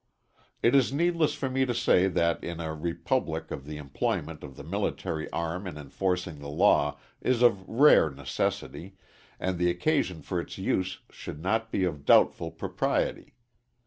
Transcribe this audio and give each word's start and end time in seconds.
It 0.63 0.73
is 0.73 0.91
needless 0.91 1.35
for 1.35 1.47
me 1.47 1.63
to 1.63 1.75
say 1.75 2.07
that 2.07 2.43
in 2.43 2.59
a 2.59 2.73
republic 2.73 3.49
the 3.49 3.77
employment 3.77 4.43
of 4.43 4.55
the 4.55 4.63
military 4.63 5.29
arm 5.29 5.67
in 5.67 5.77
enforcing 5.77 6.39
the 6.39 6.49
law 6.49 6.97
is 7.21 7.43
of 7.43 7.69
rare 7.69 8.09
necessity, 8.09 8.95
and 9.39 9.59
the 9.59 9.69
occasion 9.69 10.23
for 10.23 10.39
its 10.41 10.57
use 10.57 11.01
should 11.11 11.39
not 11.39 11.71
be 11.71 11.83
of 11.83 12.03
doubtful 12.05 12.49
propriety. 12.49 13.35